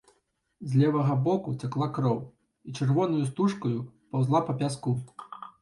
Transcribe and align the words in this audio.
З 0.71 0.79
левага 0.83 1.17
боку 1.27 1.53
цякла 1.67 1.89
кроў 1.99 2.17
і 2.71 2.75
чырвонаю 2.79 3.21
стужкаю 3.31 3.77
паўзла 4.15 4.45
па 4.49 4.53
пяску. 4.65 4.97